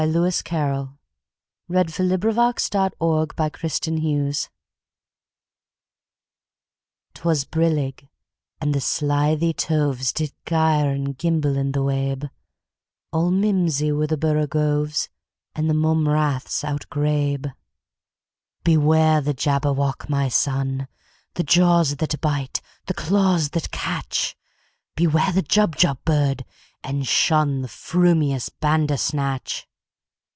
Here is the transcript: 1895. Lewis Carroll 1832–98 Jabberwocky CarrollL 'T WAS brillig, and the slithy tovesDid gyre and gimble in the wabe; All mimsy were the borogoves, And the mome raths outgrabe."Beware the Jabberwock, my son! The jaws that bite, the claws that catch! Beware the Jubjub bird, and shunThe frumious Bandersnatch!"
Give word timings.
1895. 0.01 0.97
Lewis 1.69 1.97
Carroll 2.01 2.09
1832–98 2.09 2.57
Jabberwocky 2.71 3.49
CarrollL 3.85 4.33
'T 7.13 7.21
WAS 7.23 7.45
brillig, 7.45 8.09
and 8.59 8.73
the 8.73 8.81
slithy 8.81 9.53
tovesDid 9.53 10.31
gyre 10.47 10.89
and 10.89 11.19
gimble 11.19 11.55
in 11.55 11.71
the 11.73 11.83
wabe; 11.83 12.31
All 13.13 13.29
mimsy 13.29 13.91
were 13.91 14.07
the 14.07 14.17
borogoves, 14.17 15.07
And 15.53 15.69
the 15.69 15.75
mome 15.75 16.09
raths 16.09 16.63
outgrabe."Beware 16.63 19.21
the 19.21 19.35
Jabberwock, 19.35 20.09
my 20.09 20.27
son! 20.29 20.87
The 21.35 21.43
jaws 21.43 21.97
that 21.97 22.19
bite, 22.19 22.59
the 22.87 22.95
claws 22.95 23.51
that 23.51 23.69
catch! 23.69 24.35
Beware 24.95 25.31
the 25.31 25.43
Jubjub 25.43 26.03
bird, 26.05 26.43
and 26.83 27.03
shunThe 27.03 27.67
frumious 27.67 28.49
Bandersnatch!" 28.49 29.67